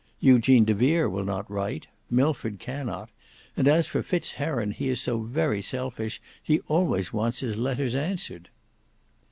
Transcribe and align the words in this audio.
Eugene 0.19 0.65
de 0.65 0.73
Vere 0.73 1.07
will 1.07 1.23
not 1.23 1.47
write, 1.47 1.85
Milford 2.09 2.57
cannot; 2.57 3.11
and 3.55 3.67
as 3.67 3.85
for 3.87 4.01
Fitz 4.01 4.31
heron 4.31 4.71
he 4.71 4.89
is 4.89 4.99
so 4.99 5.19
very 5.19 5.61
selfish, 5.61 6.19
he 6.41 6.59
always 6.61 7.13
wants 7.13 7.41
his 7.41 7.55
letters 7.59 7.93
answered." 7.93 8.49